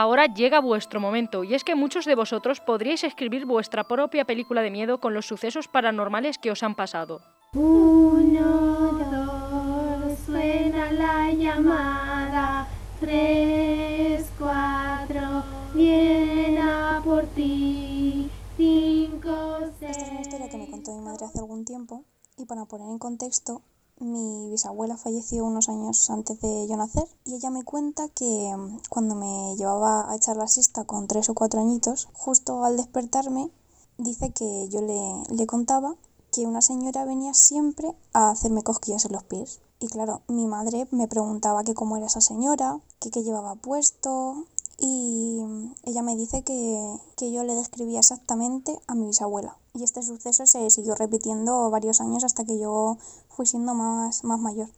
Ahora 0.00 0.26
llega 0.32 0.60
vuestro 0.60 1.00
momento 1.00 1.42
y 1.42 1.56
es 1.56 1.64
que 1.64 1.74
muchos 1.74 2.04
de 2.04 2.14
vosotros 2.14 2.60
podríais 2.60 3.02
escribir 3.02 3.46
vuestra 3.46 3.82
propia 3.82 4.24
película 4.24 4.62
de 4.62 4.70
miedo 4.70 5.00
con 5.00 5.12
los 5.12 5.26
sucesos 5.26 5.66
paranormales 5.66 6.38
que 6.38 6.52
os 6.52 6.62
han 6.62 6.76
pasado. 6.76 7.20
Uno, 7.52 8.92
dos, 9.10 10.16
suena 10.24 10.92
la 10.92 11.32
llamada. 11.32 12.68
Tres, 13.00 14.30
cuatro, 14.38 15.42
vienen 15.74 16.58
a 16.58 17.02
por 17.04 17.24
ti. 17.34 18.30
Cinco, 18.56 19.58
Esta 19.80 19.90
es 19.90 20.10
una 20.12 20.20
historia 20.20 20.48
que 20.48 20.58
me 20.58 20.70
contó 20.70 20.94
mi 20.94 21.00
madre 21.00 21.26
hace 21.26 21.40
algún 21.40 21.64
tiempo 21.64 22.04
y 22.36 22.44
para 22.44 22.66
poner 22.66 22.88
en 22.88 23.00
contexto, 23.00 23.62
mi 24.00 24.48
bisabuela 24.50 24.96
falleció 24.96 25.44
unos 25.44 25.68
años 25.68 26.08
antes 26.10 26.40
de 26.40 26.66
yo 26.68 26.76
nacer 26.76 27.08
y 27.24 27.34
ella 27.34 27.50
me 27.50 27.64
cuenta 27.64 28.08
que 28.08 28.54
mm, 28.56 28.80
cuando 28.88 29.14
me 29.14 29.56
llevaba 29.56 30.10
a 30.10 30.16
echar 30.16 30.36
la 30.36 30.48
siesta 30.48 30.84
con 30.84 31.08
tres 31.08 31.28
o 31.28 31.34
cuatro 31.34 31.60
añitos, 31.60 32.08
justo 32.12 32.64
al 32.64 32.76
despertarme, 32.76 33.50
dice 33.96 34.30
que 34.30 34.68
yo 34.68 34.80
le, 34.80 35.34
le 35.34 35.46
contaba 35.46 35.96
que 36.32 36.46
una 36.46 36.62
señora 36.62 37.04
venía 37.04 37.34
siempre 37.34 37.94
a 38.12 38.30
hacerme 38.30 38.62
cosquillas 38.62 39.04
en 39.04 39.12
los 39.12 39.24
pies. 39.24 39.60
Y 39.80 39.88
claro, 39.88 40.22
mi 40.28 40.46
madre 40.46 40.88
me 40.90 41.08
preguntaba 41.08 41.64
que 41.64 41.74
cómo 41.74 41.96
era 41.96 42.06
esa 42.06 42.20
señora, 42.20 42.80
que 43.00 43.10
qué 43.10 43.22
llevaba 43.22 43.54
puesto, 43.54 44.44
y 44.78 45.40
ella 45.84 46.02
me 46.02 46.14
dice 46.16 46.44
que, 46.44 46.96
que 47.16 47.32
yo 47.32 47.42
le 47.42 47.54
describía 47.54 47.98
exactamente 47.98 48.72
a 48.86 48.94
mi 48.94 49.06
bisabuela. 49.06 49.56
Y 49.74 49.82
este 49.82 50.02
suceso 50.02 50.46
se 50.46 50.70
siguió 50.70 50.94
repitiendo 50.94 51.68
varios 51.70 52.00
años 52.00 52.22
hasta 52.24 52.44
que 52.44 52.58
yo 52.60 52.96
fui 53.28 53.44
siendo 53.46 53.74
más, 53.74 54.22
más 54.24 54.38
mayor. 54.38 54.68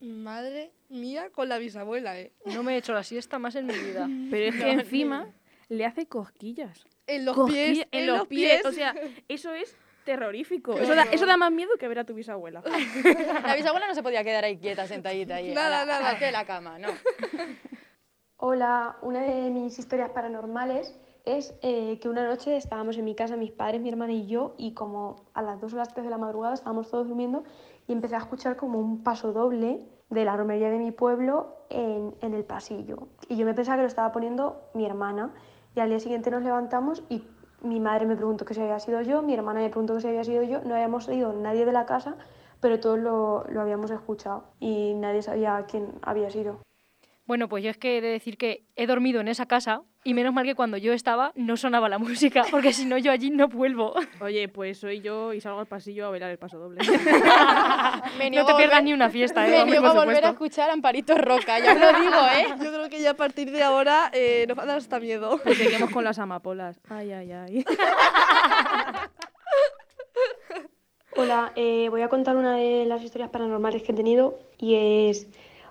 Madre 0.00 0.72
mía 0.88 1.30
con 1.30 1.48
la 1.48 1.58
bisabuela, 1.58 2.18
¿eh? 2.20 2.32
No 2.44 2.62
me 2.62 2.74
he 2.74 2.78
hecho 2.78 2.92
la 2.92 3.02
siesta 3.02 3.38
más 3.38 3.56
en 3.56 3.66
mi 3.66 3.74
vida. 3.74 4.08
Pero 4.30 4.46
es 4.46 4.54
que 4.54 4.70
encima 4.70 5.32
le 5.68 5.86
hace 5.86 6.06
cosquillas. 6.06 6.84
En 7.06 7.24
los 7.24 7.34
Cosquilla- 7.34 7.72
pies, 7.72 7.88
en, 7.92 8.06
los 8.06 8.28
pies. 8.28 8.64
O 8.66 8.72
sea, 8.72 8.94
eso 9.28 9.52
es 9.54 9.74
terrorífico. 10.04 10.74
Eso 10.74 10.94
da, 10.94 11.04
eso 11.04 11.24
da 11.24 11.36
más 11.38 11.50
miedo 11.50 11.70
que 11.78 11.88
ver 11.88 11.98
a 11.98 12.04
tu 12.04 12.12
bisabuela. 12.14 12.62
La 13.46 13.54
bisabuela 13.56 13.86
no 13.88 13.94
se 13.94 14.02
podía 14.02 14.22
quedar 14.22 14.44
ahí 14.44 14.58
quieta, 14.58 14.86
sentadita 14.86 15.36
ahí. 15.36 15.52
Nada, 15.54 15.82
a 15.82 15.86
la, 15.86 16.00
nada. 16.00 16.18
de 16.18 16.32
la 16.32 16.44
cama, 16.44 16.78
no. 16.78 16.88
Hola, 18.40 18.98
una 19.02 19.22
de 19.22 19.50
mis 19.50 19.80
historias 19.80 20.10
paranormales 20.10 20.96
es 21.24 21.58
eh, 21.60 21.98
que 21.98 22.08
una 22.08 22.24
noche 22.24 22.56
estábamos 22.56 22.96
en 22.96 23.04
mi 23.04 23.16
casa, 23.16 23.34
mis 23.34 23.50
padres, 23.50 23.80
mi 23.80 23.88
hermana 23.88 24.12
y 24.12 24.28
yo, 24.28 24.54
y 24.56 24.74
como 24.74 25.24
a 25.34 25.42
las 25.42 25.60
2 25.60 25.74
o 25.74 25.76
las 25.76 25.92
3 25.92 26.04
de 26.04 26.10
la 26.10 26.18
madrugada 26.18 26.54
estábamos 26.54 26.88
todos 26.88 27.08
durmiendo 27.08 27.42
y 27.88 27.92
empecé 27.92 28.14
a 28.14 28.18
escuchar 28.18 28.54
como 28.54 28.78
un 28.78 29.02
paso 29.02 29.32
doble 29.32 29.88
de 30.08 30.24
la 30.24 30.36
romería 30.36 30.70
de 30.70 30.78
mi 30.78 30.92
pueblo 30.92 31.56
en, 31.68 32.14
en 32.20 32.32
el 32.32 32.44
pasillo. 32.44 33.08
Y 33.28 33.36
yo 33.36 33.44
me 33.44 33.54
pensaba 33.54 33.78
que 33.78 33.82
lo 33.82 33.88
estaba 33.88 34.12
poniendo 34.12 34.62
mi 34.72 34.86
hermana. 34.86 35.34
Y 35.74 35.80
al 35.80 35.88
día 35.88 35.98
siguiente 35.98 36.30
nos 36.30 36.44
levantamos 36.44 37.02
y 37.08 37.24
mi 37.60 37.80
madre 37.80 38.06
me 38.06 38.14
preguntó 38.14 38.44
que 38.44 38.54
si 38.54 38.60
había 38.60 38.78
sido 38.78 39.00
yo, 39.00 39.20
mi 39.20 39.34
hermana 39.34 39.58
me 39.58 39.68
preguntó 39.68 39.96
que 39.96 40.02
si 40.02 40.06
había 40.06 40.22
sido 40.22 40.44
yo. 40.44 40.60
No 40.60 40.76
habíamos 40.76 41.08
oído 41.08 41.32
nadie 41.32 41.66
de 41.66 41.72
la 41.72 41.86
casa, 41.86 42.14
pero 42.60 42.78
todos 42.78 43.00
lo, 43.00 43.44
lo 43.48 43.60
habíamos 43.62 43.90
escuchado 43.90 44.44
y 44.60 44.94
nadie 44.94 45.22
sabía 45.22 45.64
quién 45.66 45.98
había 46.02 46.30
sido. 46.30 46.67
Bueno, 47.28 47.46
pues 47.48 47.62
yo 47.62 47.68
es 47.70 47.76
que 47.76 47.98
he 47.98 48.00
de 48.00 48.08
decir 48.08 48.38
que 48.38 48.64
he 48.74 48.86
dormido 48.86 49.20
en 49.20 49.28
esa 49.28 49.44
casa 49.46 49.82
y 50.02 50.14
menos 50.14 50.32
mal 50.32 50.46
que 50.46 50.54
cuando 50.54 50.78
yo 50.78 50.94
estaba 50.94 51.30
no 51.36 51.58
sonaba 51.58 51.88
la 51.90 51.98
música, 51.98 52.44
porque 52.50 52.72
si 52.72 52.86
no 52.86 52.96
yo 52.96 53.12
allí 53.12 53.28
no 53.30 53.48
vuelvo. 53.48 53.92
Oye, 54.22 54.48
pues 54.48 54.78
soy 54.80 55.02
yo 55.02 55.34
y 55.34 55.40
salgo 55.42 55.60
al 55.60 55.66
pasillo 55.66 56.06
a 56.06 56.10
bailar 56.10 56.30
el 56.30 56.38
paso 56.38 56.58
doble. 56.58 56.80
Me 58.18 58.30
No 58.30 58.46
te 58.46 58.52
a 58.52 58.56
pierdas 58.56 58.80
volver- 58.80 58.84
ni 58.84 58.92
una 58.94 59.10
fiesta, 59.10 59.46
¿eh? 59.46 59.62
Me 59.64 59.70
niego 59.72 59.86
a 59.88 59.92
volver 59.92 60.24
a 60.24 60.30
escuchar 60.30 60.70
a 60.70 60.72
Amparito 60.72 61.14
Roca, 61.18 61.58
ya 61.58 61.74
lo 61.74 62.00
digo, 62.00 62.16
¿eh? 62.34 62.46
Yo 62.64 62.72
creo 62.72 62.88
que 62.88 63.02
ya 63.02 63.10
a 63.10 63.14
partir 63.16 63.50
de 63.50 63.62
ahora 63.62 64.10
eh, 64.14 64.46
nos 64.48 64.56
va 64.58 64.62
a 64.62 64.66
dar 64.66 64.78
hasta 64.78 64.98
miedo. 64.98 65.38
Pues 65.44 65.58
seguimos 65.58 65.90
con 65.90 66.04
las 66.04 66.18
amapolas. 66.18 66.80
Ay, 66.88 67.12
ay, 67.12 67.30
ay. 67.32 67.64
Hola, 71.16 71.52
eh, 71.56 71.88
voy 71.90 72.02
a 72.02 72.08
contar 72.08 72.36
una 72.36 72.56
de 72.56 72.84
las 72.86 73.02
historias 73.02 73.30
paranormales 73.30 73.82
que 73.82 73.92
he 73.92 73.94
tenido 73.94 74.38
y 74.56 75.08
es 75.10 75.26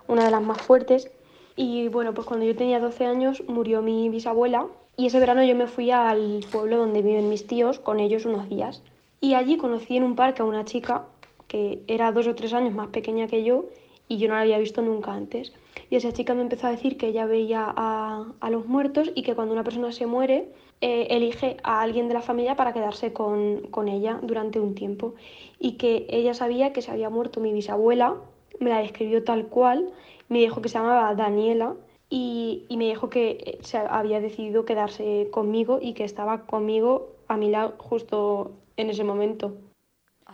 una 0.07 0.25
de 0.25 0.31
las 0.31 0.41
más 0.41 0.61
fuertes. 0.61 1.09
Y 1.57 1.87
bueno, 1.87 2.13
pues 2.13 2.27
cuando 2.27 2.45
yo 2.45 2.55
tenía 2.55 2.79
12 2.79 3.05
años 3.05 3.43
murió 3.47 3.81
mi 3.81 4.07
bisabuela 4.09 4.67
y 4.95 5.07
ese 5.07 5.19
verano 5.19 5.43
yo 5.43 5.55
me 5.55 5.65
fui 5.65 5.89
al 5.89 6.45
pueblo 6.51 6.77
donde 6.77 7.01
viven 7.01 7.29
mis 7.29 7.47
tíos 7.47 7.79
con 7.79 7.99
ellos 7.99 8.25
unos 8.25 8.47
días. 8.47 8.83
Y 9.21 9.33
allí 9.33 9.57
conocí 9.57 9.97
en 9.97 10.03
un 10.03 10.15
parque 10.15 10.43
a 10.43 10.45
una 10.45 10.65
chica 10.65 11.07
que 11.47 11.81
era 11.87 12.11
dos 12.11 12.27
o 12.27 12.35
tres 12.35 12.53
años 12.53 12.75
más 12.75 12.89
pequeña 12.89 13.27
que 13.27 13.43
yo 13.43 13.65
y 14.07 14.17
yo 14.17 14.27
no 14.27 14.35
la 14.35 14.41
había 14.41 14.59
visto 14.59 14.83
nunca 14.83 15.13
antes. 15.13 15.51
Y 15.89 15.95
esa 15.95 16.13
chica 16.13 16.35
me 16.35 16.41
empezó 16.41 16.67
a 16.67 16.71
decir 16.71 16.95
que 16.95 17.07
ella 17.07 17.25
veía 17.25 17.65
a, 17.75 18.25
a 18.39 18.49
los 18.51 18.67
muertos 18.67 19.11
y 19.15 19.23
que 19.23 19.33
cuando 19.33 19.53
una 19.53 19.63
persona 19.63 19.91
se 19.91 20.05
muere, 20.05 20.49
eh, 20.79 21.07
elige 21.09 21.57
a 21.63 21.81
alguien 21.81 22.07
de 22.07 22.13
la 22.13 22.21
familia 22.21 22.55
para 22.55 22.71
quedarse 22.71 23.13
con, 23.13 23.61
con 23.71 23.87
ella 23.87 24.19
durante 24.21 24.59
un 24.59 24.75
tiempo. 24.75 25.15
Y 25.59 25.73
que 25.73 26.05
ella 26.09 26.35
sabía 26.35 26.71
que 26.71 26.83
se 26.83 26.91
había 26.91 27.09
muerto 27.09 27.39
mi 27.39 27.51
bisabuela, 27.51 28.15
me 28.59 28.69
la 28.69 28.79
describió 28.79 29.23
tal 29.23 29.47
cual, 29.47 29.89
me 30.29 30.39
dijo 30.39 30.61
que 30.61 30.69
se 30.69 30.77
llamaba 30.77 31.13
Daniela 31.15 31.75
y, 32.09 32.65
y 32.69 32.77
me 32.77 32.85
dijo 32.85 33.09
que 33.09 33.31
eh, 33.31 33.57
se 33.61 33.77
había 33.77 34.19
decidido 34.19 34.65
quedarse 34.65 35.27
conmigo 35.31 35.79
y 35.81 35.93
que 35.93 36.03
estaba 36.03 36.45
conmigo 36.45 37.09
a 37.27 37.37
mi 37.37 37.49
lado 37.49 37.75
justo 37.77 38.51
en 38.77 38.89
ese 38.89 39.03
momento. 39.03 39.55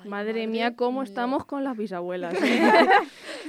Madre 0.05 0.47
mía, 0.47 0.75
cómo 0.75 1.01
estamos 1.03 1.45
con 1.45 1.63
las 1.63 1.77
bisabuelas. 1.77 2.33
¿eh? 2.43 2.89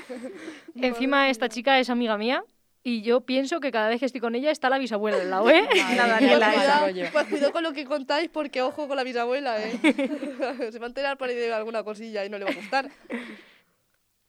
Encima 0.76 1.28
esta 1.28 1.48
chica 1.48 1.78
es 1.80 1.90
amiga 1.90 2.16
mía 2.16 2.44
y 2.82 3.02
yo 3.02 3.22
pienso 3.22 3.60
que 3.60 3.72
cada 3.72 3.88
vez 3.88 3.98
que 4.00 4.06
estoy 4.06 4.20
con 4.20 4.34
ella 4.34 4.50
está 4.50 4.68
la 4.68 4.78
bisabuela 4.78 5.16
al 5.20 5.30
lado, 5.30 5.50
¿eh? 5.50 5.62
La 5.96 6.04
Pues 6.04 6.08
Daniela 6.08 6.52
cuidado, 6.52 6.86
esa. 6.88 7.12
pues 7.12 7.26
cuidado 7.26 7.52
con 7.52 7.62
lo 7.62 7.72
que 7.72 7.84
contáis 7.86 8.28
porque 8.28 8.62
ojo 8.62 8.86
con 8.86 8.96
la 8.96 9.04
bisabuela, 9.04 9.56
¿eh? 9.66 9.78
Se 10.70 10.78
va 10.78 10.86
a 10.86 10.88
enterar 10.88 11.16
por 11.16 11.28
ahí 11.28 11.34
de 11.34 11.52
alguna 11.52 11.82
cosilla 11.82 12.24
y 12.24 12.28
no 12.30 12.38
le 12.38 12.44
va 12.44 12.50
a 12.50 12.54
gustar. 12.54 12.90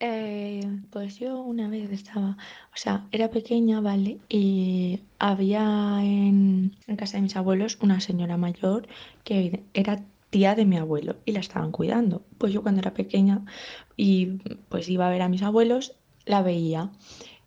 Eh, 0.07 0.62
pues 0.91 1.17
yo 1.17 1.41
una 1.41 1.67
vez 1.67 1.91
estaba, 1.91 2.38
o 2.74 2.77
sea, 2.77 3.07
era 3.12 3.31
pequeña, 3.31 3.81
¿vale? 3.81 4.19
Y 4.29 5.01
había 5.17 5.97
en, 6.03 6.77
en 6.85 6.95
casa 6.95 7.17
de 7.17 7.24
mis 7.24 7.35
abuelos 7.35 7.79
una 7.81 8.00
señora 8.00 8.38
mayor 8.38 8.88
que 9.24 9.63
era 9.74 10.05
tía 10.29 10.53
de 10.53 10.65
mi 10.65 10.77
abuelo 10.77 11.15
y 11.25 11.31
la 11.31 11.39
estaban 11.39 11.71
cuidando. 11.71 12.24
Pues 12.38 12.53
yo 12.53 12.62
cuando 12.62 12.81
era 12.81 12.93
pequeña 12.93 13.45
y 13.97 14.38
pues 14.69 14.89
iba 14.89 15.07
a 15.07 15.09
ver 15.09 15.24
a 15.24 15.29
mis 15.29 15.41
abuelos, 15.41 15.97
la 16.25 16.43
veía. 16.43 16.91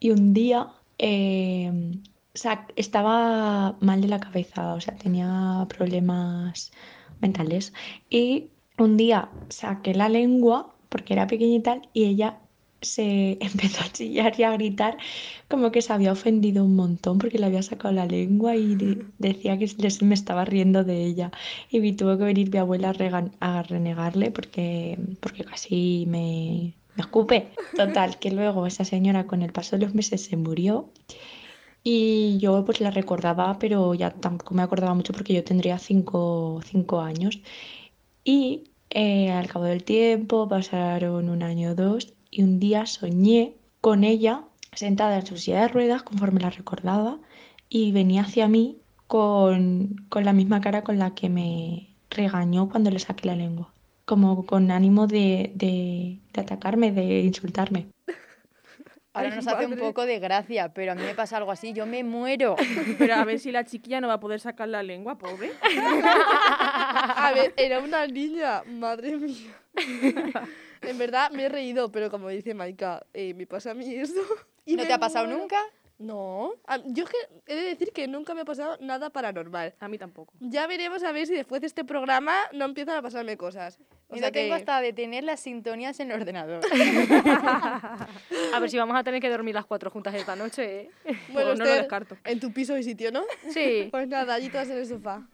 Y 0.01 0.11
un 0.11 0.35
día 0.35 0.69
eh, 0.99 2.01
estaba 2.77 3.77
mal 3.81 4.01
de 4.01 4.09
la 4.09 4.21
cabeza, 4.21 4.75
o 4.75 4.81
sea, 4.81 4.97
tenía 4.97 5.65
problemas 5.69 6.73
mentales. 7.21 7.73
Y 8.11 8.51
un 8.79 8.97
día 8.97 9.31
saqué 9.49 9.95
la 9.95 10.09
lengua, 10.09 10.75
porque 10.89 11.15
era 11.15 11.27
pequeña 11.29 11.57
y 11.57 11.63
tal, 11.63 11.89
y 11.93 12.05
ella 12.07 12.41
se 12.81 13.39
empezó 13.41 13.83
a 13.83 13.93
chillar 13.93 14.39
y 14.39 14.45
a 14.45 14.53
gritar 14.53 14.97
como 15.49 15.71
que 15.73 15.83
se 15.83 15.93
había 15.93 16.13
ofendido 16.13 16.65
un 16.65 16.77
montón 16.77 17.19
porque 17.19 17.39
le 17.39 17.47
había 17.47 17.63
sacado 17.63 17.93
la 17.95 18.07
lengua 18.07 18.57
y 18.57 18.77
de- 18.77 19.07
decía 19.19 19.59
que 19.59 19.67
les- 19.79 20.03
me 20.03 20.15
estaba 20.15 20.45
riendo 20.45 20.85
de 20.85 21.05
ella. 21.05 21.31
Y 21.71 21.81
vi- 21.81 21.93
tuvo 21.97 22.17
que 22.19 22.25
venir 22.25 22.51
mi 22.53 22.59
abuela 22.59 22.95
a 23.41 23.63
renegarle 23.63 24.31
porque, 24.31 24.99
porque 25.21 25.45
casi 25.45 26.05
me, 26.09 26.75
me 26.95 27.03
escupe. 27.03 27.53
Total, 27.75 28.19
que 28.19 28.31
luego 28.31 28.67
esa 28.67 28.85
señora 28.85 29.27
con 29.27 29.43
el 29.43 29.53
paso 29.53 29.77
de 29.77 29.85
los 29.87 29.95
meses 29.95 30.25
se 30.25 30.37
murió 30.37 30.93
y 31.83 32.39
yo 32.39 32.65
pues 32.65 32.81
la 32.81 32.91
recordaba, 32.91 33.59
pero 33.59 33.95
ya 33.95 34.11
tampoco 34.11 34.55
me 34.55 34.63
acordaba 34.63 34.95
mucho 34.95 35.13
porque 35.13 35.35
yo 35.35 35.45
tendría 35.45 35.79
cinco, 35.79 36.61
cinco 36.65 37.01
años. 37.01 37.41
Y 38.25 38.73
eh, 38.91 39.31
al 39.33 39.49
cabo 39.49 39.65
del 39.67 39.85
tiempo 39.85 40.49
pasaron 40.49 41.29
un 41.31 41.43
año 41.43 41.73
o 41.73 41.75
dos 41.75 42.15
y 42.31 42.43
un 42.43 42.61
día 42.61 42.87
soñé 42.87 43.55
con 43.81 44.05
ella 44.05 44.43
sentada 44.73 45.19
en 45.19 45.27
su 45.27 45.37
silla 45.37 45.63
de 45.63 45.69
ruedas 45.69 46.03
conforme 46.03 46.41
la 46.41 46.51
recordaba 46.51 47.19
y 47.69 47.93
venía 47.93 48.23
hacia 48.23 48.49
mí 48.49 48.79
con, 49.07 50.07
con 50.09 50.25
la 50.25 50.33
misma 50.33 50.61
cara 50.61 50.83
con 50.83 50.99
la 50.99 51.15
que 51.15 51.29
me 51.29 51.89
regañó 52.11 52.69
cuando 52.69 52.91
le 52.91 52.99
saqué 52.99 53.27
la 53.27 53.35
lengua, 53.35 53.73
como 54.05 54.47
con 54.47 54.71
ánimo 54.71 55.07
de, 55.07 55.53
de, 55.55 56.19
de 56.33 56.41
atacarme, 56.41 56.93
de 56.93 57.21
insultarme. 57.21 57.89
Ahora 59.15 59.35
nos 59.35 59.49
hace 59.49 59.67
un 59.67 59.77
poco 59.77 60.07
de 60.07 60.21
gracia, 60.21 60.73
pero 60.73 60.93
a 60.93 60.95
mí 60.95 61.03
me 61.03 61.15
pasa 61.15 61.39
algo 61.39 61.51
así, 61.51 61.73
yo 61.73 61.87
me 61.87 62.05
muero. 62.05 62.55
Pero 62.99 63.15
a 63.15 63.25
ver 63.25 63.41
si 63.41 63.51
la 63.51 63.65
chiquilla 63.65 64.01
no 64.01 64.07
va 64.07 64.15
a 64.15 64.21
poder 64.21 64.39
sacar 64.39 64.69
la 64.69 64.83
lengua, 64.85 65.19
pobre. 65.19 65.51
A 65.73 67.33
ver, 67.35 67.53
era 67.57 67.81
una 67.81 68.07
niña, 68.07 68.63
madre 68.65 69.17
mía. 69.17 69.55
En 70.83 70.99
verdad 70.99 71.31
me 71.31 71.45
he 71.45 71.49
reído, 71.49 71.91
pero 71.93 72.11
como 72.11 72.29
dice 72.29 72.55
Maika, 72.55 73.05
eh, 73.15 73.35
me 73.35 73.47
pasa 73.47 73.73
a 73.73 73.75
mí 73.75 73.95
esto. 73.95 74.21
y 74.65 74.77
¿No 74.77 74.83
me 74.83 74.87
te 74.87 74.93
ha 74.93 74.99
pasado 74.99 75.25
muero. 75.27 75.41
nunca? 75.41 75.57
No, 76.01 76.53
a- 76.69 76.79
yo 76.85 77.03
es 77.03 77.11
que 77.11 77.17
he 77.53 77.57
de 77.57 77.63
decir 77.63 77.91
que 77.93 78.07
nunca 78.07 78.33
me 78.33 78.43
ha 78.43 78.45
pasado 78.45 78.77
nada 78.81 79.11
paranormal. 79.11 79.75
A 79.81 79.89
mí 79.89 79.99
tampoco. 79.99 80.33
Ya 80.39 80.69
veremos 80.69 81.03
a 81.03 81.11
ver 81.11 81.27
si 81.27 81.35
después 81.35 81.61
de 81.61 81.67
este 81.67 81.85
programa 81.85 82.37
no 82.53 82.67
empiezan 82.67 82.95
a 82.97 83.03
pasarme 83.03 83.37
cosas. 83.37 83.81
O 84.07 84.15
Y 84.15 84.21
sea 84.21 84.31
tengo 84.31 84.51
que- 84.55 84.61
hasta 84.61 84.81
de 84.81 84.93
tener 84.93 85.25
las 85.25 85.41
sintonías 85.41 85.99
en 85.99 86.13
el 86.13 86.21
ordenador. 86.21 86.61
A 88.55 88.61
ver 88.61 88.71
si 88.71 88.79
vamos 88.79 88.97
a 88.97 89.03
tener 89.05 89.21
que 89.21 89.29
dormir 89.29 89.55
las 89.57 89.67
cuatro 89.67 89.91
juntas 89.91 90.15
esta 90.15 90.37
noche. 90.37 90.83
¿eh? 90.83 90.91
Bueno, 91.33 91.51
no 91.51 91.57
lo 91.57 91.65
Esther, 91.65 91.79
descarto. 91.83 92.17
en 92.25 92.41
tu 92.41 92.53
piso 92.53 92.77
y 92.79 92.83
sitio, 92.85 93.11
¿no? 93.11 93.25
Sí. 93.51 93.89
Pues 93.91 94.07
nada, 94.09 94.35
allí 94.35 94.49
todas 94.51 94.69
en 94.71 94.79
el 94.79 94.87
sofá. 94.87 95.27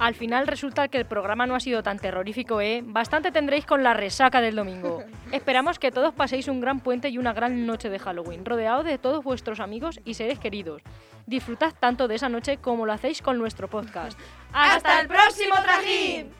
Al 0.00 0.14
final 0.14 0.46
resulta 0.46 0.88
que 0.88 0.96
el 0.96 1.04
programa 1.04 1.46
no 1.46 1.54
ha 1.54 1.60
sido 1.60 1.82
tan 1.82 1.98
terrorífico, 1.98 2.62
¿eh? 2.62 2.82
Bastante 2.82 3.30
tendréis 3.30 3.66
con 3.66 3.82
la 3.82 3.92
resaca 3.92 4.40
del 4.40 4.56
domingo. 4.56 5.04
Esperamos 5.30 5.78
que 5.78 5.92
todos 5.92 6.14
paséis 6.14 6.48
un 6.48 6.62
gran 6.62 6.80
puente 6.80 7.10
y 7.10 7.18
una 7.18 7.34
gran 7.34 7.66
noche 7.66 7.90
de 7.90 7.98
Halloween, 7.98 8.46
rodeado 8.46 8.82
de 8.82 8.96
todos 8.96 9.22
vuestros 9.22 9.60
amigos 9.60 10.00
y 10.06 10.14
seres 10.14 10.38
queridos. 10.38 10.80
Disfrutad 11.26 11.74
tanto 11.78 12.08
de 12.08 12.14
esa 12.14 12.30
noche 12.30 12.56
como 12.56 12.86
lo 12.86 12.94
hacéis 12.94 13.20
con 13.20 13.36
nuestro 13.36 13.68
podcast. 13.68 14.18
¡Hasta 14.54 15.02
el 15.02 15.06
próximo 15.06 15.54
trajín! 15.62 16.30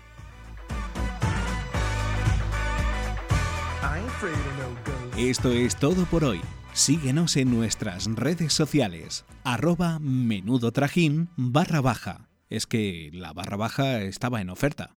Esto 5.18 5.50
es 5.52 5.76
todo 5.76 6.06
por 6.06 6.24
hoy. 6.24 6.40
Síguenos 6.72 7.36
en 7.36 7.54
nuestras 7.54 8.06
redes 8.06 8.54
sociales. 8.54 9.26
Arroba 9.44 9.98
menudo 10.00 10.72
trajín 10.72 11.28
barra 11.36 11.82
baja. 11.82 12.29
Es 12.50 12.66
que 12.66 13.10
la 13.12 13.32
barra 13.32 13.56
baja 13.56 14.02
estaba 14.02 14.40
en 14.40 14.50
oferta. 14.50 14.88